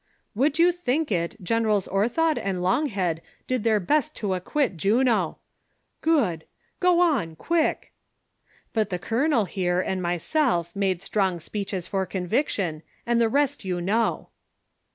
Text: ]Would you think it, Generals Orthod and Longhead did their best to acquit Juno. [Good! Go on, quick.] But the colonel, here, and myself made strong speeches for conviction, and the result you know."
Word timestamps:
]Would 0.33 0.57
you 0.57 0.71
think 0.71 1.11
it, 1.11 1.35
Generals 1.43 1.87
Orthod 1.87 2.39
and 2.43 2.57
Longhead 2.57 3.19
did 3.45 3.63
their 3.63 3.79
best 3.79 4.15
to 4.15 4.33
acquit 4.33 4.75
Juno. 4.75 5.37
[Good! 6.01 6.45
Go 6.79 6.99
on, 6.99 7.35
quick.] 7.35 7.93
But 8.73 8.89
the 8.89 8.97
colonel, 8.97 9.45
here, 9.45 9.79
and 9.79 10.01
myself 10.01 10.75
made 10.75 11.03
strong 11.03 11.39
speeches 11.39 11.85
for 11.85 12.07
conviction, 12.07 12.81
and 13.05 13.21
the 13.21 13.29
result 13.29 13.63
you 13.63 13.79
know." 13.79 14.29